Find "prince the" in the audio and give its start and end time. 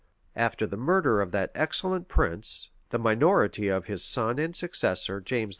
2.07-2.97